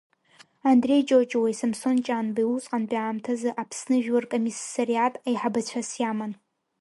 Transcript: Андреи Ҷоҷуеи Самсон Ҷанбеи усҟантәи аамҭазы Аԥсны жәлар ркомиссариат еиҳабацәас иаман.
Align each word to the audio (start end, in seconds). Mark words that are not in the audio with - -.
Андреи 0.71 1.03
Ҷоҷуеи 1.09 1.59
Самсон 1.61 1.97
Ҷанбеи 2.07 2.51
усҟантәи 2.55 2.99
аамҭазы 3.01 3.49
Аԥсны 3.61 3.95
жәлар 4.03 4.23
ркомиссариат 4.25 5.13
еиҳабацәас 5.29 5.89
иаман. 6.01 6.33